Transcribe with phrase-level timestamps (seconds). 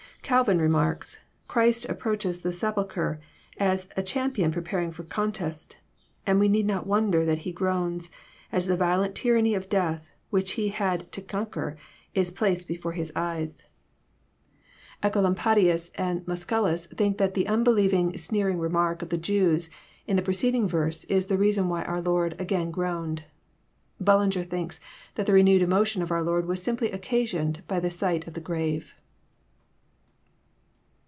[0.23, 3.19] Calvin remarks:*' Christ approaches the sepulchre
[3.59, 5.77] a.^ a cham pion preparing for a contest;
[6.25, 8.09] and we need not wonder that He groans,
[8.49, 11.75] as the yiolent tyranny of death, which He had to con« quer,
[12.15, 13.57] l»*placed before His eyes."
[15.01, 15.35] 282 EXPOsrroBT thouohts.
[15.35, 19.69] Ecolampadias and Mascalos think that the nnbelieying, sneering remark of the Jews
[20.07, 23.23] in the preceding terse is the reason why our Lord *' again groaned.*'
[24.01, 24.79] Bnllinger thinks
[25.15, 28.39] that the renewed emotion of our Lord was simply occasioned by the sight of the
[28.39, 28.95] grave.